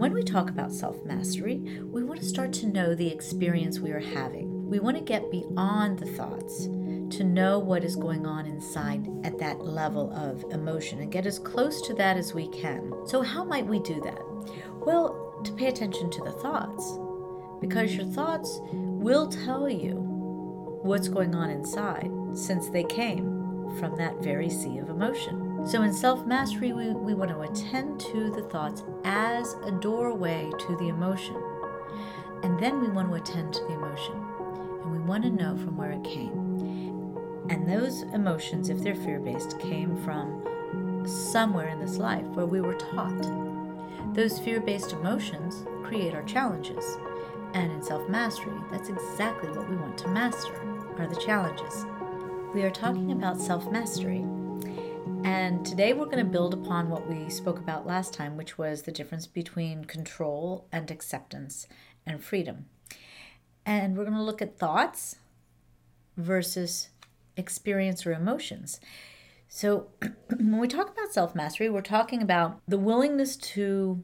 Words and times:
When 0.00 0.14
we 0.14 0.22
talk 0.22 0.48
about 0.48 0.72
self 0.72 1.04
mastery, 1.04 1.58
we 1.92 2.02
want 2.02 2.20
to 2.20 2.26
start 2.26 2.54
to 2.54 2.66
know 2.66 2.94
the 2.94 3.12
experience 3.12 3.80
we 3.80 3.90
are 3.90 4.00
having. 4.00 4.66
We 4.66 4.78
want 4.78 4.96
to 4.96 5.04
get 5.04 5.30
beyond 5.30 5.98
the 5.98 6.06
thoughts 6.06 6.64
to 7.18 7.22
know 7.22 7.58
what 7.58 7.84
is 7.84 7.96
going 7.96 8.24
on 8.24 8.46
inside 8.46 9.06
at 9.24 9.38
that 9.40 9.60
level 9.60 10.10
of 10.14 10.42
emotion 10.54 11.00
and 11.00 11.12
get 11.12 11.26
as 11.26 11.38
close 11.38 11.82
to 11.82 11.92
that 11.96 12.16
as 12.16 12.32
we 12.32 12.48
can. 12.48 12.90
So, 13.04 13.20
how 13.20 13.44
might 13.44 13.66
we 13.66 13.78
do 13.78 14.00
that? 14.00 14.22
Well, 14.86 15.38
to 15.44 15.52
pay 15.52 15.66
attention 15.66 16.08
to 16.12 16.24
the 16.24 16.32
thoughts, 16.32 16.98
because 17.60 17.94
your 17.94 18.06
thoughts 18.06 18.58
will 18.72 19.28
tell 19.28 19.68
you 19.68 19.96
what's 20.82 21.08
going 21.08 21.34
on 21.34 21.50
inside 21.50 22.10
since 22.32 22.70
they 22.70 22.84
came 22.84 23.76
from 23.78 23.96
that 23.98 24.22
very 24.22 24.48
sea 24.48 24.78
of 24.78 24.88
emotion. 24.88 25.49
So, 25.64 25.82
in 25.82 25.92
self 25.92 26.26
mastery, 26.26 26.72
we, 26.72 26.90
we 26.90 27.14
want 27.14 27.30
to 27.30 27.40
attend 27.40 28.00
to 28.00 28.30
the 28.30 28.42
thoughts 28.42 28.82
as 29.04 29.54
a 29.64 29.70
doorway 29.70 30.50
to 30.58 30.76
the 30.76 30.88
emotion. 30.88 31.36
And 32.42 32.58
then 32.58 32.80
we 32.80 32.88
want 32.88 33.08
to 33.10 33.14
attend 33.14 33.54
to 33.54 33.60
the 33.60 33.74
emotion. 33.74 34.14
And 34.82 34.92
we 34.92 34.98
want 34.98 35.22
to 35.24 35.30
know 35.30 35.56
from 35.58 35.76
where 35.76 35.92
it 35.92 36.02
came. 36.02 36.32
And 37.50 37.68
those 37.68 38.02
emotions, 38.14 38.70
if 38.70 38.82
they're 38.82 38.94
fear 38.94 39.20
based, 39.20 39.58
came 39.58 39.96
from 40.02 40.42
somewhere 41.06 41.68
in 41.68 41.78
this 41.78 41.98
life 41.98 42.24
where 42.28 42.46
we 42.46 42.60
were 42.60 42.74
taught. 42.74 44.14
Those 44.14 44.38
fear 44.38 44.60
based 44.60 44.92
emotions 44.92 45.64
create 45.84 46.14
our 46.14 46.22
challenges. 46.22 46.98
And 47.52 47.70
in 47.70 47.82
self 47.82 48.08
mastery, 48.08 48.56
that's 48.70 48.88
exactly 48.88 49.50
what 49.50 49.68
we 49.68 49.76
want 49.76 49.98
to 49.98 50.08
master 50.08 50.54
are 50.98 51.06
the 51.06 51.16
challenges. 51.16 51.86
We 52.54 52.62
are 52.62 52.70
talking 52.70 53.12
about 53.12 53.40
self 53.40 53.70
mastery 53.70 54.24
and 55.24 55.66
today 55.66 55.92
we're 55.92 56.06
going 56.06 56.18
to 56.18 56.24
build 56.24 56.54
upon 56.54 56.88
what 56.88 57.08
we 57.08 57.28
spoke 57.28 57.58
about 57.58 57.86
last 57.86 58.14
time, 58.14 58.36
which 58.36 58.56
was 58.56 58.82
the 58.82 58.92
difference 58.92 59.26
between 59.26 59.84
control 59.84 60.66
and 60.72 60.90
acceptance 60.90 61.66
and 62.06 62.22
freedom. 62.22 62.66
And 63.66 63.96
we're 63.96 64.04
going 64.04 64.16
to 64.16 64.22
look 64.22 64.40
at 64.40 64.58
thoughts 64.58 65.16
versus 66.16 66.88
experience 67.36 68.06
or 68.06 68.12
emotions. 68.12 68.80
So, 69.48 69.88
when 70.30 70.58
we 70.58 70.68
talk 70.68 70.90
about 70.90 71.12
self 71.12 71.34
mastery, 71.34 71.68
we're 71.68 71.82
talking 71.82 72.22
about 72.22 72.60
the 72.66 72.78
willingness 72.78 73.36
to 73.36 74.02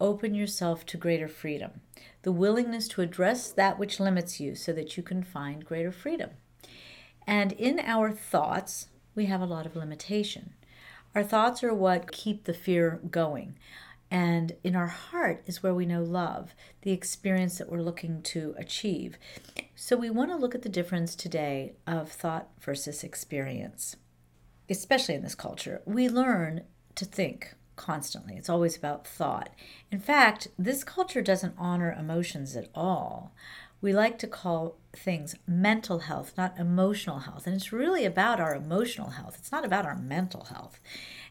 open 0.00 0.34
yourself 0.34 0.84
to 0.86 0.96
greater 0.96 1.28
freedom, 1.28 1.80
the 2.22 2.32
willingness 2.32 2.88
to 2.88 3.02
address 3.02 3.50
that 3.50 3.78
which 3.78 4.00
limits 4.00 4.40
you 4.40 4.54
so 4.54 4.72
that 4.72 4.96
you 4.96 5.02
can 5.02 5.22
find 5.22 5.64
greater 5.64 5.92
freedom. 5.92 6.30
And 7.26 7.52
in 7.52 7.78
our 7.78 8.10
thoughts, 8.10 8.88
we 9.14 9.26
have 9.26 9.40
a 9.40 9.46
lot 9.46 9.66
of 9.66 9.76
limitation. 9.76 10.54
Our 11.14 11.22
thoughts 11.22 11.62
are 11.62 11.74
what 11.74 12.12
keep 12.12 12.44
the 12.44 12.54
fear 12.54 13.00
going. 13.10 13.56
And 14.10 14.52
in 14.62 14.76
our 14.76 14.88
heart 14.88 15.42
is 15.46 15.62
where 15.62 15.74
we 15.74 15.86
know 15.86 16.02
love, 16.02 16.54
the 16.82 16.92
experience 16.92 17.58
that 17.58 17.70
we're 17.70 17.80
looking 17.80 18.22
to 18.24 18.54
achieve. 18.58 19.16
So 19.74 19.96
we 19.96 20.10
want 20.10 20.30
to 20.30 20.36
look 20.36 20.54
at 20.54 20.62
the 20.62 20.68
difference 20.68 21.14
today 21.14 21.72
of 21.86 22.10
thought 22.10 22.48
versus 22.60 23.02
experience, 23.02 23.96
especially 24.68 25.14
in 25.14 25.22
this 25.22 25.34
culture. 25.34 25.80
We 25.86 26.08
learn 26.08 26.64
to 26.94 27.06
think 27.06 27.54
constantly, 27.76 28.36
it's 28.36 28.50
always 28.50 28.76
about 28.76 29.06
thought. 29.06 29.48
In 29.90 29.98
fact, 29.98 30.48
this 30.58 30.84
culture 30.84 31.22
doesn't 31.22 31.54
honor 31.56 31.96
emotions 31.98 32.54
at 32.54 32.68
all 32.74 33.32
we 33.82 33.92
like 33.92 34.16
to 34.20 34.26
call 34.28 34.78
things 34.92 35.34
mental 35.46 36.00
health, 36.00 36.32
not 36.36 36.58
emotional 36.58 37.20
health. 37.20 37.46
And 37.46 37.56
it's 37.56 37.72
really 37.72 38.04
about 38.04 38.40
our 38.40 38.54
emotional 38.54 39.10
health, 39.10 39.36
it's 39.38 39.52
not 39.52 39.64
about 39.64 39.84
our 39.84 39.96
mental 39.96 40.44
health. 40.44 40.80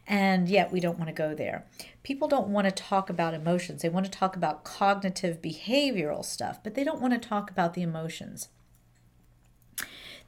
And 0.08 0.50
yet, 0.50 0.72
we 0.72 0.80
don't 0.80 0.98
want 0.98 1.08
to 1.08 1.14
go 1.14 1.34
there. 1.34 1.66
People 2.04 2.28
don't 2.28 2.50
want 2.50 2.66
to 2.66 2.72
talk 2.72 3.10
about 3.10 3.34
emotions. 3.34 3.82
They 3.82 3.90
want 3.90 4.06
to 4.06 4.12
talk 4.12 4.36
about 4.36 4.64
cognitive 4.64 5.42
behavioral 5.42 6.26
stuff, 6.26 6.60
but 6.64 6.74
they 6.76 6.84
don't 6.84 7.00
want 7.00 7.14
to 7.14 7.30
talk 7.30 7.50
about 7.50 7.76
the 7.76 7.84
emotions. 7.84 8.50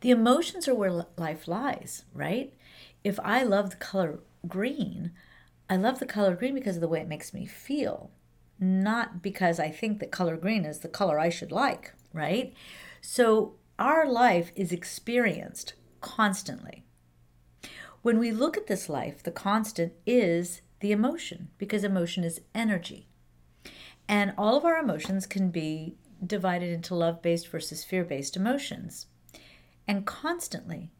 The 0.02 0.12
emotions 0.12 0.68
are 0.68 0.76
where 0.76 1.06
life 1.18 1.48
lies, 1.48 2.06
right? 2.14 2.54
If 3.04 3.20
I 3.24 3.44
love 3.44 3.72
the 3.72 3.76
color 3.78 4.20
green, 4.48 5.12
I 5.70 5.76
love 5.76 6.00
the 6.00 6.06
color 6.06 6.36
green 6.36 6.54
because 6.54 6.76
of 6.76 6.82
the 6.82 6.88
way 6.88 7.02
it 7.02 7.08
makes 7.08 7.34
me 7.34 7.46
feel, 7.46 8.12
not 8.60 9.22
because 9.22 9.60
I 9.60 9.70
think 9.70 10.00
that 10.00 10.12
color 10.12 10.38
green 10.38 10.66
is 10.66 10.80
the 10.80 10.88
color 10.88 11.20
I 11.20 11.30
should 11.30 11.52
like, 11.52 11.94
right? 12.14 12.54
So 13.02 13.56
our 13.78 14.10
life 14.10 14.52
is 14.56 14.72
experienced 14.72 15.74
constantly. 16.00 16.84
When 18.02 18.20
we 18.20 18.32
look 18.32 18.56
at 18.56 18.68
this 18.68 18.90
life, 18.90 19.24
the 19.24 19.32
constant 19.32 19.94
is 20.06 20.62
the 20.80 20.92
emotion 20.92 21.50
because 21.58 21.84
emotion 21.84 22.24
is 22.24 22.42
energy. 22.54 23.08
And 24.08 24.34
all 24.38 24.58
of 24.58 24.66
our 24.66 24.78
emotions 24.78 25.26
can 25.26 25.50
be 25.50 25.96
divided 26.26 26.72
into 26.72 26.96
love 26.96 27.22
based 27.22 27.48
versus 27.48 27.84
fear 27.84 28.04
based 28.04 28.36
emotions. 28.36 29.08
And 29.88 30.06
constantly, 30.06 30.92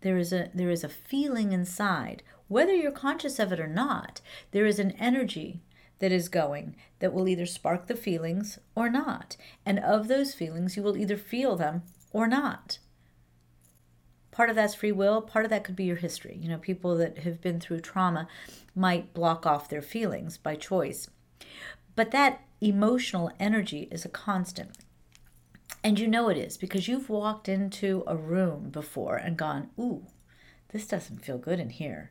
there 0.00 0.16
is 0.18 0.32
a 0.32 0.50
there 0.54 0.70
is 0.70 0.84
a 0.84 0.88
feeling 0.88 1.52
inside 1.52 2.22
whether 2.48 2.72
you're 2.72 2.92
conscious 2.92 3.38
of 3.38 3.52
it 3.52 3.58
or 3.58 3.66
not 3.66 4.20
there 4.52 4.66
is 4.66 4.78
an 4.78 4.92
energy 4.92 5.62
that 5.98 6.12
is 6.12 6.28
going 6.28 6.76
that 6.98 7.12
will 7.12 7.28
either 7.28 7.46
spark 7.46 7.86
the 7.86 7.96
feelings 7.96 8.58
or 8.74 8.88
not. 8.88 9.36
And 9.64 9.78
of 9.78 10.08
those 10.08 10.34
feelings, 10.34 10.76
you 10.76 10.82
will 10.82 10.96
either 10.96 11.16
feel 11.16 11.56
them 11.56 11.82
or 12.12 12.26
not. 12.26 12.78
Part 14.30 14.50
of 14.50 14.56
that's 14.56 14.74
free 14.74 14.92
will, 14.92 15.22
part 15.22 15.44
of 15.46 15.50
that 15.50 15.64
could 15.64 15.76
be 15.76 15.84
your 15.84 15.96
history. 15.96 16.38
You 16.40 16.48
know, 16.48 16.58
people 16.58 16.96
that 16.96 17.18
have 17.18 17.40
been 17.40 17.58
through 17.60 17.80
trauma 17.80 18.28
might 18.74 19.14
block 19.14 19.46
off 19.46 19.68
their 19.68 19.82
feelings 19.82 20.36
by 20.36 20.56
choice. 20.56 21.08
But 21.94 22.10
that 22.10 22.42
emotional 22.60 23.32
energy 23.40 23.88
is 23.90 24.04
a 24.04 24.10
constant. 24.10 24.76
And 25.82 25.98
you 25.98 26.06
know 26.06 26.28
it 26.28 26.36
is 26.36 26.58
because 26.58 26.88
you've 26.88 27.08
walked 27.08 27.48
into 27.48 28.04
a 28.06 28.16
room 28.16 28.70
before 28.70 29.16
and 29.16 29.36
gone, 29.36 29.70
ooh, 29.78 30.06
this 30.72 30.86
doesn't 30.86 31.24
feel 31.24 31.38
good 31.38 31.60
in 31.60 31.70
here 31.70 32.10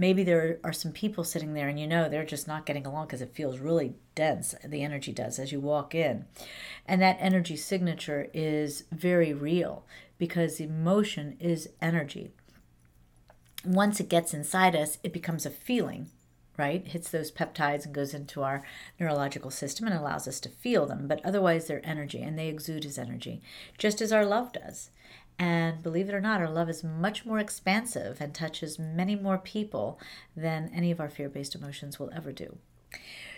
maybe 0.00 0.24
there 0.24 0.58
are 0.64 0.72
some 0.72 0.92
people 0.92 1.22
sitting 1.22 1.52
there 1.52 1.68
and 1.68 1.78
you 1.78 1.86
know 1.86 2.08
they're 2.08 2.24
just 2.24 2.48
not 2.48 2.64
getting 2.64 2.86
along 2.86 3.04
because 3.06 3.20
it 3.20 3.34
feels 3.34 3.58
really 3.58 3.92
dense 4.14 4.54
the 4.64 4.82
energy 4.82 5.12
does 5.12 5.38
as 5.38 5.52
you 5.52 5.60
walk 5.60 5.94
in. 5.94 6.24
And 6.86 7.02
that 7.02 7.18
energy 7.20 7.54
signature 7.54 8.28
is 8.32 8.84
very 8.90 9.34
real 9.34 9.84
because 10.16 10.58
emotion 10.58 11.36
is 11.38 11.68
energy. 11.82 12.30
Once 13.62 14.00
it 14.00 14.08
gets 14.08 14.32
inside 14.32 14.74
us 14.74 14.96
it 15.04 15.12
becomes 15.12 15.44
a 15.44 15.50
feeling 15.50 16.08
right? 16.56 16.88
Hits 16.88 17.08
those 17.08 17.32
peptides 17.32 17.86
and 17.86 17.94
goes 17.94 18.12
into 18.12 18.42
our 18.42 18.62
neurological 18.98 19.50
system 19.50 19.86
and 19.86 19.96
allows 19.96 20.28
us 20.28 20.40
to 20.40 20.48
feel 20.48 20.86
them 20.86 21.08
but 21.08 21.24
otherwise 21.24 21.66
they're 21.66 21.84
energy 21.84 22.22
and 22.22 22.38
they 22.38 22.48
exude 22.48 22.86
as 22.86 22.98
energy 22.98 23.42
just 23.76 24.00
as 24.00 24.12
our 24.12 24.24
love 24.24 24.52
does 24.52 24.90
and 25.40 25.82
believe 25.82 26.10
it 26.10 26.14
or 26.14 26.20
not, 26.20 26.42
our 26.42 26.50
love 26.50 26.68
is 26.68 26.84
much 26.84 27.24
more 27.24 27.38
expansive 27.38 28.20
and 28.20 28.34
touches 28.34 28.78
many 28.78 29.16
more 29.16 29.38
people 29.38 29.98
than 30.36 30.70
any 30.74 30.90
of 30.90 31.00
our 31.00 31.08
fear 31.08 31.30
based 31.30 31.54
emotions 31.54 31.98
will 31.98 32.10
ever 32.14 32.30
do. 32.30 32.58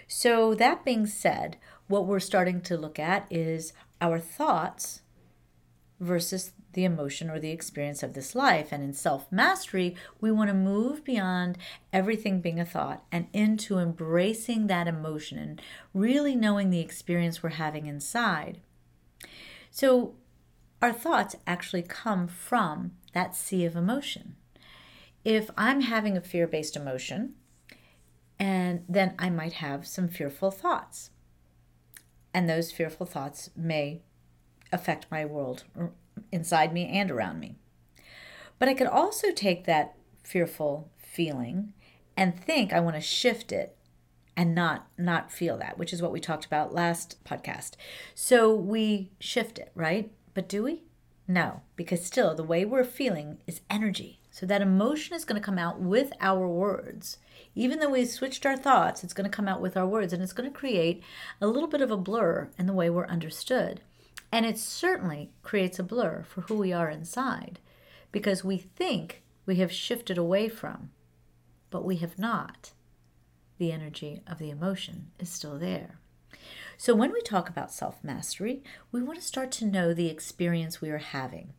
So, 0.09 0.53
that 0.57 0.85
being 0.85 1.07
said, 1.07 1.59
what 1.87 2.05
we're 2.05 2.19
starting 2.19 2.61
to 2.63 2.77
look 2.77 2.99
at 2.99 3.27
is 3.31 3.73
our 4.01 4.19
thoughts 4.19 5.03
versus 6.01 6.55
the 6.73 6.85
emotion 6.85 7.31
or 7.31 7.39
the 7.39 7.53
experience 7.53 8.03
of 8.03 8.15
this 8.15 8.35
life. 8.35 8.73
And 8.73 8.83
in 8.83 8.95
self 8.95 9.31
mastery, 9.31 9.95
we 10.21 10.33
want 10.33 10.49
to 10.49 10.55
move 10.55 11.05
beyond 11.05 11.57
everything 11.93 12.41
being 12.41 12.59
a 12.59 12.65
thought 12.65 13.05
and 13.13 13.29
into 13.33 13.79
embracing 13.79 14.67
that 14.67 14.89
emotion 14.89 15.39
and 15.39 15.63
really 15.95 16.35
knowing 16.35 16.71
the 16.71 16.81
experience 16.81 17.45
we're 17.45 17.51
having 17.51 17.87
inside. 17.87 18.61
So, 19.71 20.17
our 20.83 20.93
thoughts 20.93 21.37
actually 21.47 21.83
come 21.83 22.27
from 22.27 22.93
that 23.15 23.37
sea 23.37 23.65
of 23.65 23.77
emotion. 23.77 24.35
If 25.25 25.49
I'm 25.57 25.83
having 25.83 26.17
a 26.17 26.21
fear 26.21 26.49
based 26.49 26.77
emotion, 26.77 27.35
and 28.39 28.85
then 28.89 29.15
I 29.19 29.31
might 29.31 29.55
have 29.55 29.87
some 29.87 30.09
fearful 30.09 30.51
thoughts. 30.51 31.11
And 32.35 32.49
those 32.49 32.73
fearful 32.73 33.07
thoughts 33.07 33.51
may 33.55 34.03
affect 34.73 35.07
my 35.11 35.25
world 35.25 35.63
inside 36.33 36.73
me 36.73 36.89
and 36.89 37.11
around 37.11 37.39
me. 37.39 37.55
But 38.59 38.69
I 38.69 38.75
could 38.75 38.89
also 38.89 39.31
take 39.31 39.65
that 39.65 39.95
fearful 40.25 40.91
feeling 40.97 41.75
and 42.17 42.39
think 42.39 42.73
I 42.73 42.81
want 42.81 42.97
to 42.97 43.01
shift 43.01 43.53
it 43.53 43.77
and 44.37 44.55
not 44.55 44.89
not 44.99 45.31
feel 45.31 45.59
that, 45.59 45.79
which 45.79 45.93
is 45.93 46.03
what 46.03 46.11
we 46.11 46.19
talked 46.19 46.47
about 46.47 46.75
last 46.75 47.23
podcast. 47.25 47.73
So 48.15 48.53
we 48.55 49.11
shift 49.21 49.59
it, 49.59 49.71
right? 49.75 50.11
But 50.35 50.49
do 50.49 50.63
we? 50.65 50.85
No, 51.29 51.63
because 51.77 52.05
still 52.05 52.35
the 52.35 52.43
way 52.43 52.65
we're 52.65 52.85
feeling 52.85 53.39
is 53.47 53.61
energy. 53.71 54.21
So 54.31 54.47
that 54.47 54.63
emotion 54.63 55.15
is 55.15 55.25
going 55.25 55.41
to 55.41 55.45
come 55.45 55.59
out 55.59 55.79
with 55.81 56.13
our 56.21 56.49
words. 56.49 57.19
Even 57.55 57.79
though 57.79 57.91
we 57.91 58.05
switched 58.07 58.47
our 58.47 58.57
thoughts, 58.57 59.05
it's 59.05 59.13
going 59.13 59.31
to 59.31 59.37
come 59.37 59.47
out 59.47 59.61
with 59.61 59.77
our 59.77 59.87
words 59.87 60.13
and 60.13 60.23
it's 60.23 60.33
going 60.33 60.51
to 60.51 60.59
create 60.59 61.03
a 61.41 61.47
little 61.47 61.69
bit 61.69 61.83
of 61.83 61.91
a 61.91 61.97
blur 61.97 62.49
in 62.59 62.67
the 62.67 62.73
way 62.73 62.89
we're 62.89 63.07
understood. 63.07 63.83
And 64.33 64.47
it 64.47 64.59
certainly 64.59 65.31
creates 65.43 65.79
a 65.79 65.83
blur 65.83 66.25
for 66.27 66.41
who 66.43 66.57
we 66.57 66.73
are 66.73 66.89
inside 66.89 67.59
because 68.11 68.43
we 68.43 68.57
think 68.57 69.23
we 69.45 69.57
have 69.57 69.71
shifted 69.71 70.17
away 70.17 70.49
from, 70.49 70.91
but 71.71 71.85
we 71.85 71.97
have 71.97 72.19
not. 72.19 72.73
the 73.59 73.71
energy 73.71 74.21
of 74.27 74.39
the 74.39 74.51
emotion 74.51 75.13
is 75.21 75.29
still 75.29 75.57
there. 75.59 76.01
So, 76.83 76.97
when 76.97 77.13
we 77.13 77.21
talk 77.21 77.49
about 77.49 77.71
self 77.73 78.03
mastery, 78.03 78.65
we 78.91 79.05
want 79.05 79.21
to 79.21 79.25
start 79.25 79.53
to 79.53 79.65
know 79.65 79.95
the 79.95 80.09
experience 80.09 80.81
we 80.81 80.91
are 80.91 80.99
having. 80.99 81.53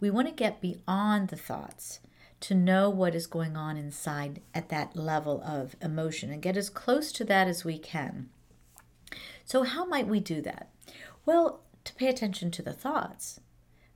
We 0.00 0.10
want 0.10 0.26
to 0.26 0.34
get 0.34 0.60
beyond 0.60 1.28
the 1.28 1.36
thoughts 1.36 2.00
to 2.40 2.56
know 2.56 2.90
what 2.90 3.14
is 3.14 3.28
going 3.28 3.56
on 3.56 3.76
inside 3.76 4.42
at 4.52 4.70
that 4.70 4.96
level 4.96 5.40
of 5.46 5.76
emotion 5.80 6.32
and 6.32 6.42
get 6.42 6.56
as 6.56 6.70
close 6.70 7.12
to 7.12 7.24
that 7.24 7.46
as 7.46 7.64
we 7.64 7.78
can. 7.78 8.30
So, 9.44 9.62
how 9.62 9.84
might 9.84 10.08
we 10.08 10.18
do 10.18 10.40
that? 10.40 10.70
Well, 11.24 11.60
to 11.84 11.94
pay 11.94 12.08
attention 12.08 12.50
to 12.50 12.62
the 12.62 12.72
thoughts, 12.72 13.38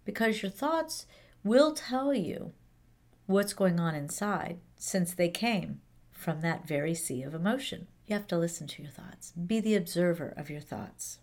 because 0.05 0.43
your 0.43 0.53
thoughts 0.53 1.07
will 1.43 1.73
tell 1.73 2.15
you 2.15 2.53
what's 3.27 3.53
going 3.53 3.81
on 3.81 3.97
inside 3.97 4.61
since 4.77 5.13
they 5.13 5.29
came 5.29 5.81
from 6.13 6.41
that 6.43 6.69
very 6.69 6.95
sea 6.95 7.25
of 7.25 7.35
emotion. 7.35 7.89
You 8.09 8.15
have 8.15 8.27
to 8.29 8.39
listen 8.39 8.67
to 8.69 8.83
your 8.83 8.91
thoughts, 8.91 9.33
be 9.33 9.61
the 9.61 9.75
observer 9.75 10.33
of 10.35 10.49
your 10.49 10.63
thoughts, 10.63 11.19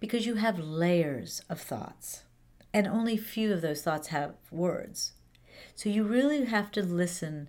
because 0.00 0.26
you 0.26 0.34
have 0.34 0.58
layers 0.58 1.40
of 1.48 1.60
thoughts, 1.60 2.24
and 2.74 2.88
only 2.88 3.16
few 3.16 3.52
of 3.52 3.60
those 3.60 3.82
thoughts 3.82 4.08
have 4.08 4.34
words. 4.50 5.12
So 5.76 5.88
you 5.88 6.02
really 6.02 6.44
have 6.46 6.72
to 6.72 6.82
listen 6.82 7.48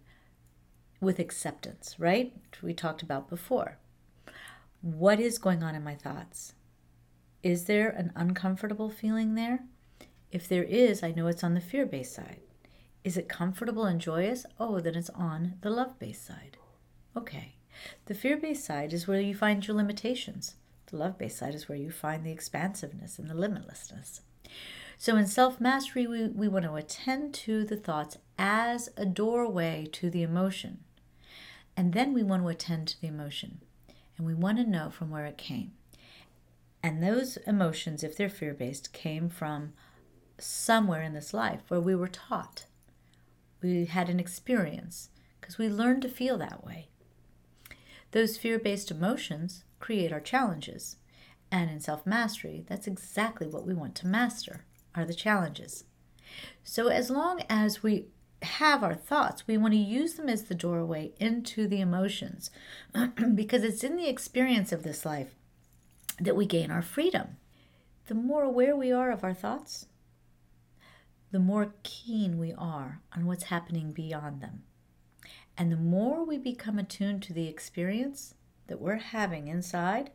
with 1.01 1.17
acceptance, 1.17 1.95
right? 1.97 2.33
We 2.61 2.75
talked 2.75 3.01
about 3.01 3.29
before. 3.29 3.79
What 4.81 5.19
is 5.19 5.39
going 5.39 5.63
on 5.63 5.73
in 5.73 5.83
my 5.83 5.95
thoughts? 5.95 6.53
Is 7.41 7.65
there 7.65 7.89
an 7.89 8.11
uncomfortable 8.15 8.91
feeling 8.91 9.33
there? 9.33 9.61
If 10.31 10.47
there 10.47 10.63
is, 10.63 11.01
I 11.01 11.13
know 11.13 11.25
it's 11.25 11.43
on 11.43 11.55
the 11.55 11.61
fear 11.61 11.87
based 11.87 12.13
side. 12.13 12.41
Is 13.03 13.17
it 13.17 13.27
comfortable 13.27 13.85
and 13.85 13.99
joyous? 13.99 14.45
Oh, 14.59 14.79
then 14.79 14.93
it's 14.93 15.09
on 15.09 15.55
the 15.61 15.71
love 15.71 15.97
based 15.97 16.27
side. 16.27 16.57
Okay. 17.15 17.55
The 18.05 18.15
fear 18.15 18.37
based 18.37 18.65
side 18.65 18.93
is 18.93 19.07
where 19.07 19.21
you 19.21 19.35
find 19.35 19.65
your 19.65 19.75
limitations. 19.75 20.55
The 20.87 20.97
love 20.97 21.17
based 21.17 21.37
side 21.37 21.55
is 21.55 21.67
where 21.67 21.77
you 21.77 21.91
find 21.91 22.23
the 22.23 22.31
expansiveness 22.31 23.19
and 23.19 23.29
the 23.29 23.33
limitlessness. 23.33 24.21
So, 24.97 25.15
in 25.15 25.27
self 25.27 25.61
mastery, 25.61 26.07
we, 26.07 26.27
we 26.27 26.47
want 26.47 26.65
to 26.65 26.75
attend 26.75 27.33
to 27.35 27.65
the 27.65 27.77
thoughts 27.77 28.17
as 28.37 28.89
a 28.97 29.05
doorway 29.05 29.87
to 29.91 30.09
the 30.09 30.23
emotion. 30.23 30.79
And 31.75 31.93
then 31.93 32.13
we 32.13 32.23
want 32.23 32.41
to 32.43 32.49
attend 32.49 32.87
to 32.87 33.01
the 33.01 33.07
emotion. 33.07 33.59
And 34.17 34.25
we 34.25 34.33
want 34.33 34.57
to 34.57 34.63
know 34.65 34.89
from 34.89 35.11
where 35.11 35.25
it 35.25 35.37
came. 35.37 35.73
And 36.81 37.03
those 37.03 37.37
emotions, 37.45 38.03
if 38.03 38.15
they're 38.15 38.29
fear 38.29 38.53
based, 38.53 38.93
came 38.93 39.29
from 39.29 39.73
somewhere 40.39 41.01
in 41.01 41.13
this 41.13 41.33
life 41.33 41.61
where 41.67 41.79
we 41.79 41.95
were 41.95 42.07
taught. 42.07 42.65
We 43.61 43.85
had 43.85 44.09
an 44.09 44.19
experience 44.19 45.09
because 45.39 45.57
we 45.57 45.69
learned 45.69 46.01
to 46.03 46.09
feel 46.09 46.37
that 46.37 46.65
way. 46.65 46.87
Those 48.17 48.35
fear 48.35 48.57
based 48.57 48.89
emotions 48.89 49.63
create 49.79 50.11
our 50.11 50.19
challenges. 50.19 50.95
And 51.51 51.69
in 51.69 51.79
self 51.79 52.03
mastery, 52.03 52.65
that's 52.67 52.87
exactly 52.87 53.45
what 53.45 53.63
we 53.63 53.75
want 53.75 53.93
to 53.93 54.07
master 54.07 54.65
are 54.95 55.05
the 55.05 55.13
challenges. 55.13 55.83
So 56.63 56.87
as 56.87 57.11
long 57.11 57.43
as 57.47 57.83
we 57.83 58.07
have 58.41 58.83
our 58.83 58.95
thoughts, 58.95 59.45
we 59.45 59.55
want 59.55 59.75
to 59.75 59.79
use 59.79 60.15
them 60.15 60.29
as 60.29 60.45
the 60.45 60.55
doorway 60.55 61.11
into 61.19 61.67
the 61.67 61.79
emotions 61.79 62.49
because 63.35 63.63
it's 63.63 63.83
in 63.83 63.97
the 63.97 64.09
experience 64.09 64.71
of 64.71 64.81
this 64.81 65.05
life 65.05 65.35
that 66.19 66.35
we 66.35 66.47
gain 66.47 66.71
our 66.71 66.81
freedom. 66.81 67.37
The 68.07 68.15
more 68.15 68.41
aware 68.41 68.75
we 68.75 68.91
are 68.91 69.11
of 69.11 69.23
our 69.23 69.35
thoughts, 69.35 69.85
the 71.29 71.37
more 71.37 71.75
keen 71.83 72.39
we 72.39 72.51
are 72.51 72.99
on 73.15 73.27
what's 73.27 73.43
happening 73.43 73.91
beyond 73.91 74.41
them. 74.41 74.63
And 75.57 75.71
the 75.71 75.77
more 75.77 76.23
we 76.23 76.37
become 76.37 76.77
attuned 76.77 77.23
to 77.23 77.33
the 77.33 77.47
experience 77.47 78.35
that 78.67 78.79
we're 78.79 78.97
having 78.97 79.47
inside, 79.47 80.11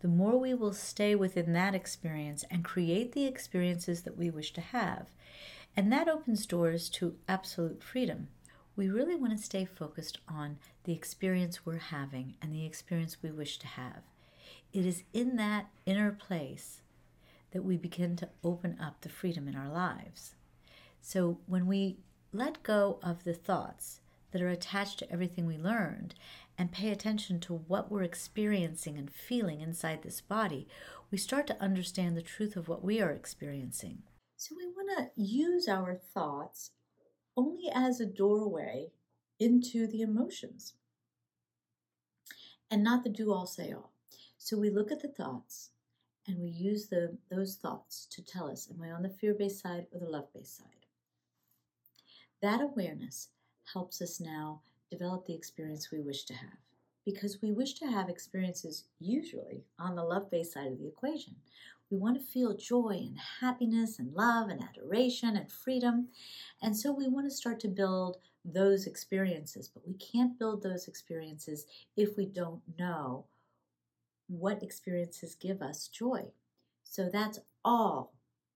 the 0.00 0.08
more 0.08 0.38
we 0.38 0.52
will 0.52 0.74
stay 0.74 1.14
within 1.14 1.54
that 1.54 1.74
experience 1.74 2.44
and 2.50 2.62
create 2.62 3.12
the 3.12 3.24
experiences 3.24 4.02
that 4.02 4.18
we 4.18 4.28
wish 4.28 4.52
to 4.52 4.60
have. 4.60 5.06
And 5.74 5.90
that 5.90 6.08
opens 6.08 6.44
doors 6.44 6.90
to 6.90 7.16
absolute 7.26 7.82
freedom. 7.82 8.28
We 8.76 8.88
really 8.88 9.16
want 9.16 9.34
to 9.36 9.42
stay 9.42 9.64
focused 9.64 10.18
on 10.28 10.58
the 10.84 10.92
experience 10.92 11.64
we're 11.64 11.78
having 11.78 12.34
and 12.42 12.52
the 12.52 12.66
experience 12.66 13.16
we 13.22 13.30
wish 13.30 13.58
to 13.58 13.66
have. 13.66 14.02
It 14.72 14.84
is 14.84 15.04
in 15.14 15.36
that 15.36 15.66
inner 15.86 16.12
place 16.12 16.82
that 17.52 17.64
we 17.64 17.76
begin 17.76 18.16
to 18.16 18.28
open 18.42 18.76
up 18.78 19.00
the 19.00 19.08
freedom 19.08 19.48
in 19.48 19.54
our 19.54 19.70
lives. 19.70 20.34
So 21.00 21.38
when 21.46 21.66
we 21.66 21.96
let 22.32 22.62
go 22.62 22.98
of 23.02 23.24
the 23.24 23.32
thoughts 23.32 24.00
that 24.34 24.42
are 24.42 24.48
attached 24.48 24.98
to 24.98 25.10
everything 25.12 25.46
we 25.46 25.56
learned 25.56 26.12
and 26.58 26.72
pay 26.72 26.90
attention 26.90 27.38
to 27.38 27.54
what 27.54 27.88
we're 27.88 28.02
experiencing 28.02 28.98
and 28.98 29.08
feeling 29.08 29.60
inside 29.60 30.02
this 30.02 30.20
body, 30.20 30.66
we 31.12 31.16
start 31.16 31.46
to 31.46 31.62
understand 31.62 32.16
the 32.16 32.22
truth 32.22 32.56
of 32.56 32.66
what 32.66 32.82
we 32.82 33.00
are 33.00 33.12
experiencing. 33.12 34.02
So 34.36 34.56
we 34.58 34.66
want 34.66 34.90
to 34.98 35.22
use 35.22 35.68
our 35.68 35.94
thoughts 35.94 36.72
only 37.36 37.70
as 37.72 38.00
a 38.00 38.06
doorway 38.06 38.88
into 39.38 39.86
the 39.86 40.02
emotions 40.02 40.74
and 42.68 42.82
not 42.82 43.04
the 43.04 43.10
do 43.10 43.32
all 43.32 43.46
say 43.46 43.72
all. 43.72 43.92
So 44.36 44.58
we 44.58 44.68
look 44.68 44.90
at 44.90 45.00
the 45.00 45.12
thoughts 45.12 45.70
and 46.26 46.40
we 46.40 46.50
use 46.50 46.88
the, 46.88 47.16
those 47.30 47.54
thoughts 47.54 48.08
to 48.10 48.20
tell 48.20 48.50
us 48.50 48.68
am 48.68 48.82
I 48.82 48.90
on 48.90 49.02
the 49.02 49.10
fear 49.10 49.32
based 49.32 49.62
side 49.62 49.86
or 49.92 50.00
the 50.00 50.10
love 50.10 50.32
based 50.34 50.56
side? 50.56 50.86
That 52.42 52.60
awareness 52.60 53.28
helps 53.72 54.00
us 54.02 54.20
now 54.20 54.60
develop 54.90 55.26
the 55.26 55.34
experience 55.34 55.90
we 55.90 56.00
wish 56.00 56.24
to 56.24 56.34
have 56.34 56.58
because 57.04 57.42
we 57.42 57.52
wish 57.52 57.74
to 57.74 57.86
have 57.86 58.08
experiences 58.08 58.84
usually 58.98 59.64
on 59.78 59.94
the 59.94 60.02
love 60.02 60.30
based 60.30 60.52
side 60.52 60.72
of 60.72 60.78
the 60.78 60.86
equation. 60.86 61.34
We 61.90 61.98
want 61.98 62.18
to 62.18 62.26
feel 62.26 62.56
joy 62.56 63.02
and 63.06 63.18
happiness 63.40 63.98
and 63.98 64.14
love 64.14 64.48
and 64.48 64.62
adoration 64.62 65.36
and 65.36 65.50
freedom. 65.52 66.08
And 66.62 66.76
so 66.76 66.92
we 66.92 67.08
want 67.08 67.28
to 67.28 67.36
start 67.36 67.60
to 67.60 67.68
build 67.68 68.16
those 68.44 68.86
experiences, 68.86 69.68
but 69.68 69.86
we 69.86 69.94
can't 69.94 70.38
build 70.38 70.62
those 70.62 70.88
experiences 70.88 71.66
if 71.96 72.16
we 72.16 72.26
don't 72.26 72.62
know 72.78 73.26
what 74.28 74.62
experiences 74.62 75.34
give 75.34 75.60
us 75.60 75.88
joy. 75.88 76.24
So 76.84 77.10
that's 77.12 77.38
all 77.64 78.13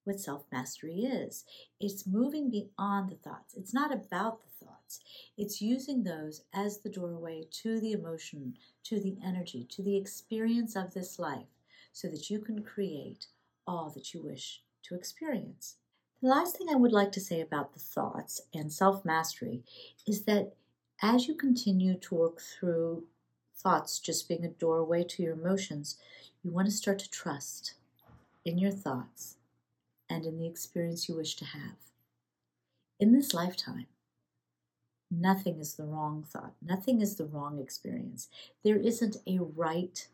what 0.08 0.18
self 0.18 0.44
mastery 0.50 1.00
is. 1.02 1.44
It's 1.78 2.06
moving 2.06 2.50
beyond 2.50 3.10
the 3.10 3.16
thoughts. 3.16 3.54
It's 3.54 3.74
not 3.74 3.92
about 3.92 4.40
the 4.42 4.64
thoughts, 4.64 5.00
it's 5.36 5.60
using 5.60 6.02
those 6.02 6.42
as 6.52 6.78
the 6.78 6.88
doorway 6.88 7.44
to 7.62 7.78
the 7.78 7.92
emotion, 7.92 8.54
to 8.84 8.98
the 8.98 9.18
energy, 9.24 9.66
to 9.70 9.82
the 9.82 9.96
experience 9.96 10.74
of 10.74 10.94
this 10.94 11.18
life 11.18 11.46
so 11.92 12.08
that 12.08 12.30
you 12.30 12.38
can 12.38 12.62
create 12.62 13.26
all 13.66 13.90
that 13.90 14.14
you 14.14 14.22
wish 14.22 14.62
to 14.84 14.94
experience. 14.94 15.76
The 16.22 16.28
last 16.28 16.56
thing 16.56 16.68
I 16.70 16.76
would 16.76 16.92
like 16.92 17.12
to 17.12 17.20
say 17.20 17.40
about 17.40 17.74
the 17.74 17.80
thoughts 17.80 18.40
and 18.54 18.72
self 18.72 19.04
mastery 19.04 19.62
is 20.06 20.22
that 20.24 20.54
as 21.02 21.28
you 21.28 21.34
continue 21.34 21.98
to 21.98 22.14
work 22.14 22.40
through 22.40 23.04
thoughts 23.54 23.98
just 23.98 24.26
being 24.26 24.44
a 24.44 24.48
doorway 24.48 25.04
to 25.04 25.22
your 25.22 25.34
emotions, 25.34 25.98
you 26.42 26.50
want 26.50 26.66
to 26.66 26.72
start 26.72 26.98
to 27.00 27.10
trust 27.10 27.74
in 28.44 28.56
your 28.56 28.72
thoughts 28.72 29.37
and 30.10 30.24
in 30.24 30.38
the 30.38 30.46
experience 30.46 31.08
you 31.08 31.16
wish 31.16 31.36
to 31.36 31.44
have. 31.44 31.76
In 33.00 33.12
this 33.12 33.34
lifetime, 33.34 33.86
nothing 35.10 35.58
is 35.58 35.74
the 35.74 35.84
wrong 35.84 36.24
thought, 36.26 36.54
nothing 36.60 37.00
is 37.00 37.16
the 37.16 37.26
wrong 37.26 37.58
experience. 37.58 38.28
There 38.64 38.76
isn't 38.76 39.16
a 39.26 39.38
right 39.38 40.06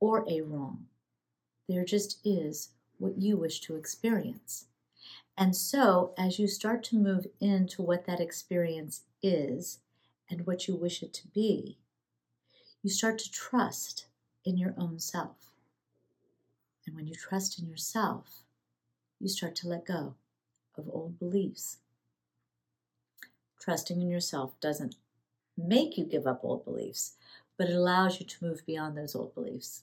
or 0.00 0.24
a 0.28 0.42
wrong. 0.42 0.86
There 1.68 1.84
just 1.84 2.18
is 2.24 2.70
what 2.98 3.18
you 3.18 3.36
wish 3.36 3.60
to 3.62 3.76
experience. 3.76 4.66
And 5.36 5.54
so, 5.54 6.14
as 6.18 6.38
you 6.38 6.48
start 6.48 6.82
to 6.84 6.96
move 6.96 7.26
into 7.40 7.82
what 7.82 8.06
that 8.06 8.20
experience 8.20 9.02
is 9.22 9.78
and 10.28 10.46
what 10.46 10.66
you 10.66 10.74
wish 10.74 11.02
it 11.02 11.12
to 11.14 11.28
be, 11.28 11.78
you 12.82 12.90
start 12.90 13.18
to 13.18 13.30
trust 13.30 14.06
in 14.44 14.56
your 14.56 14.74
own 14.76 14.98
self. 14.98 15.52
And 16.86 16.96
when 16.96 17.06
you 17.06 17.14
trust 17.14 17.58
in 17.58 17.68
yourself, 17.68 18.42
you 19.20 19.28
start 19.28 19.54
to 19.56 19.68
let 19.68 19.86
go 19.86 20.14
of 20.76 20.88
old 20.90 21.18
beliefs. 21.18 21.78
Trusting 23.60 24.00
in 24.00 24.08
yourself 24.08 24.58
doesn't 24.60 24.96
make 25.56 25.98
you 25.98 26.04
give 26.04 26.26
up 26.26 26.40
old 26.42 26.64
beliefs, 26.64 27.14
but 27.56 27.68
it 27.68 27.74
allows 27.74 28.20
you 28.20 28.26
to 28.26 28.44
move 28.44 28.64
beyond 28.64 28.96
those 28.96 29.14
old 29.14 29.34
beliefs. 29.34 29.82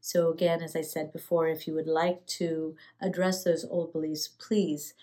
So, 0.00 0.30
again, 0.30 0.62
as 0.62 0.76
I 0.76 0.82
said 0.82 1.12
before, 1.12 1.48
if 1.48 1.66
you 1.66 1.74
would 1.74 1.86
like 1.86 2.26
to 2.26 2.76
address 3.00 3.42
those 3.42 3.64
old 3.64 3.92
beliefs, 3.92 4.28
please 4.28 4.94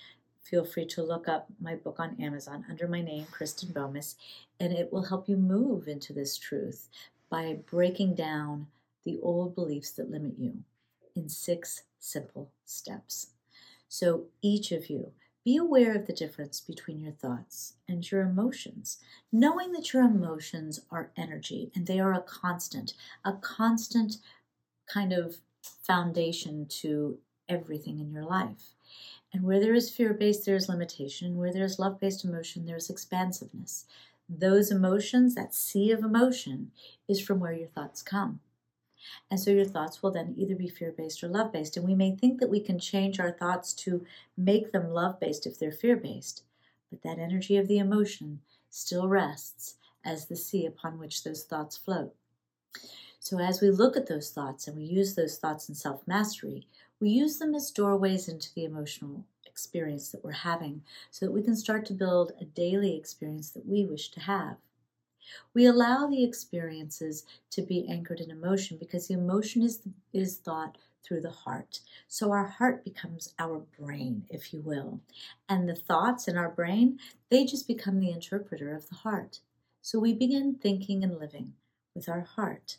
feel 0.44 0.66
free 0.66 0.86
to 0.86 1.02
look 1.02 1.28
up 1.28 1.48
my 1.60 1.76
book 1.76 2.00
on 2.00 2.22
Amazon 2.22 2.66
under 2.70 2.88
my 2.88 3.02
name, 3.02 3.26
Kristen 3.32 3.70
Bomas, 3.70 4.16
and 4.60 4.74
it 4.74 4.92
will 4.92 5.04
help 5.04 5.28
you 5.28 5.38
move 5.38 5.88
into 5.88 6.14
this 6.14 6.38
truth 6.38 6.90
by 7.30 7.58
breaking 7.66 8.14
down 8.14 8.68
the 9.04 9.18
old 9.24 9.56
beliefs 9.56 9.92
that 9.92 10.12
limit 10.12 10.34
you 10.38 10.60
in 11.16 11.30
six 11.30 11.84
simple 12.00 12.52
steps. 12.66 13.28
So 13.92 14.28
each 14.42 14.72
of 14.72 14.90
you 14.90 15.12
Be 15.44 15.58
aware 15.58 15.96
of 15.96 16.06
the 16.06 16.14
difference 16.14 16.62
between 16.62 17.02
your 17.02 17.14
thoughts 17.14 17.74
and 17.88 18.10
your 18.10 18.22
emotions, 18.22 19.00
knowing 19.32 19.72
that 19.72 19.92
your 19.92 20.04
emotions 20.04 20.82
are 20.92 21.12
energy 21.18 21.72
and 21.74 21.88
they 21.88 22.00
are 22.00 22.14
a 22.14 22.22
constant, 22.22 22.94
a 23.26 23.34
constant 23.34 24.18
kind 24.88 25.12
of 25.12 25.38
foundation 25.62 26.68
to 26.68 27.18
everything 27.50 28.00
in 28.00 28.12
your 28.12 28.24
life. 28.24 28.76
And 29.34 29.44
where 29.44 29.60
there 29.60 29.74
is 29.74 29.90
fear 29.90 30.14
based, 30.14 30.46
there 30.46 30.56
is 30.56 30.70
limitation. 30.70 31.38
Where 31.38 31.52
there 31.52 31.66
is 31.66 31.80
love 31.80 32.00
based 32.00 32.24
emotion, 32.24 32.66
there 32.66 32.78
is 32.78 32.90
expansiveness. 32.90 33.86
Those 34.30 34.70
emotions, 34.72 35.34
that 35.36 35.56
sea 35.56 35.92
of 35.92 36.04
emotion, 36.04 36.72
is 37.08 37.20
from 37.20 37.40
where 37.40 37.54
your 37.54 37.68
thoughts 37.68 38.04
come. 38.04 38.42
And 39.30 39.40
so 39.40 39.52
your 39.52 39.66
thoughts 39.66 40.02
will 40.02 40.12
then 40.12 40.34
either 40.38 40.56
be 40.56 40.68
fear 40.68 40.92
based 40.92 41.24
or 41.24 41.28
love 41.28 41.52
based. 41.52 41.78
And 41.78 41.86
we 41.86 41.96
may 41.96 42.16
think 42.16 42.40
that 42.40 42.50
we 42.50 42.60
can 42.60 42.80
change 42.80 43.20
our 43.20 43.32
thoughts 43.32 43.74
to 43.74 44.06
make 44.38 44.72
them 44.72 44.94
love 44.94 45.20
based 45.20 45.46
if 45.46 45.58
they're 45.58 45.72
fear 45.72 45.96
based, 45.96 46.44
but 46.90 47.02
that 47.04 47.20
energy 47.20 47.58
of 47.58 47.68
the 47.68 47.80
emotion 47.80 48.42
still 48.70 49.08
rests 49.08 49.76
as 50.04 50.26
the 50.26 50.36
sea 50.36 50.66
upon 50.66 50.98
which 50.98 51.24
those 51.24 51.44
thoughts 51.44 51.78
float. 51.78 52.16
So 53.20 53.40
as 53.40 53.62
we 53.62 53.70
look 53.70 53.96
at 53.96 54.08
those 54.08 54.32
thoughts 54.32 54.68
and 54.68 54.76
we 54.76 54.84
use 54.84 55.14
those 55.14 55.38
thoughts 55.38 55.70
in 55.70 55.76
self 55.76 56.08
mastery, 56.08 56.68
we 57.00 57.10
use 57.10 57.38
them 57.38 57.54
as 57.54 57.70
doorways 57.72 58.28
into 58.28 58.54
the 58.54 58.64
emotional 58.64 59.26
experience 59.46 60.10
that 60.10 60.24
we're 60.24 60.32
having 60.32 60.82
so 61.12 61.26
that 61.26 61.32
we 61.32 61.44
can 61.44 61.56
start 61.56 61.86
to 61.86 61.94
build 61.94 62.32
a 62.40 62.46
daily 62.46 62.96
experience 62.96 63.52
that 63.52 63.66
we 63.68 63.86
wish 63.86 64.10
to 64.10 64.22
have. 64.22 64.58
We 65.54 65.66
allow 65.66 66.08
the 66.08 66.24
experiences 66.24 67.26
to 67.52 67.62
be 67.62 67.88
anchored 67.90 68.20
in 68.20 68.32
emotion 68.32 68.78
because 68.78 69.08
the 69.08 69.14
emotion 69.14 69.62
is, 69.62 69.82
is 70.14 70.38
thought 70.38 70.78
through 71.04 71.22
the 71.22 71.32
heart. 71.32 71.80
So 72.08 72.32
our 72.32 72.48
heart 72.48 72.84
becomes 72.84 73.34
our 73.40 73.60
brain, 73.80 74.26
if 74.30 74.54
you 74.54 74.62
will. 74.62 75.02
And 75.50 75.68
the 75.68 75.76
thoughts 75.76 76.28
in 76.28 76.38
our 76.38 76.50
brain, 76.50 77.00
they 77.30 77.46
just 77.46 77.68
become 77.68 78.00
the 78.00 78.12
interpreter 78.12 78.74
of 78.74 78.90
the 78.90 78.96
heart. 78.96 79.40
So 79.82 80.00
we 80.00 80.14
begin 80.14 80.56
thinking 80.56 81.04
and 81.04 81.18
living 81.18 81.54
with 81.96 82.08
our 82.08 82.22
heart. 82.22 82.78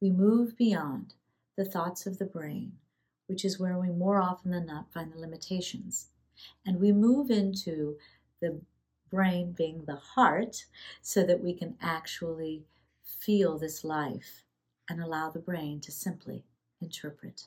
We 0.00 0.10
move 0.10 0.56
beyond 0.56 1.14
the 1.56 1.64
thoughts 1.64 2.06
of 2.06 2.18
the 2.18 2.24
brain, 2.24 2.72
which 3.26 3.44
is 3.44 3.58
where 3.58 3.78
we 3.78 3.88
more 3.88 4.20
often 4.22 4.50
than 4.50 4.66
not 4.66 4.92
find 4.92 5.12
the 5.12 5.18
limitations. 5.18 6.08
And 6.64 6.80
we 6.80 6.92
move 6.92 7.30
into 7.30 7.98
the 8.40 8.60
brain 9.10 9.52
being 9.52 9.84
the 9.86 9.96
heart, 9.96 10.66
so 11.02 11.24
that 11.24 11.42
we 11.42 11.52
can 11.52 11.76
actually 11.80 12.64
feel 13.04 13.58
this 13.58 13.84
life 13.84 14.44
and 14.88 15.00
allow 15.00 15.30
the 15.30 15.38
brain 15.38 15.80
to 15.80 15.92
simply 15.92 16.44
interpret. 16.80 17.46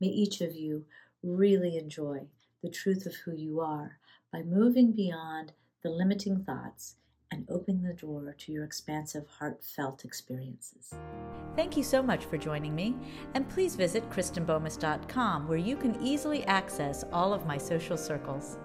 May 0.00 0.08
each 0.08 0.40
of 0.40 0.54
you 0.54 0.84
really 1.22 1.76
enjoy 1.76 2.28
the 2.62 2.70
truth 2.70 3.06
of 3.06 3.14
who 3.16 3.34
you 3.34 3.60
are 3.60 3.98
by 4.32 4.42
moving 4.42 4.92
beyond 4.92 5.52
the 5.82 5.90
limiting 5.90 6.44
thoughts 6.44 6.96
and 7.30 7.46
opening 7.50 7.82
the 7.82 7.92
door 7.92 8.34
to 8.38 8.52
your 8.52 8.64
expansive, 8.64 9.26
heartfelt 9.38 10.04
experiences. 10.04 10.94
Thank 11.56 11.76
you 11.76 11.82
so 11.82 12.02
much 12.02 12.24
for 12.24 12.38
joining 12.38 12.74
me, 12.74 12.96
and 13.34 13.48
please 13.48 13.76
visit 13.76 14.08
KristenBomas.com 14.10 15.46
where 15.46 15.58
you 15.58 15.76
can 15.76 16.00
easily 16.02 16.44
access 16.44 17.04
all 17.12 17.34
of 17.34 17.46
my 17.46 17.58
social 17.58 17.98
circles. 17.98 18.56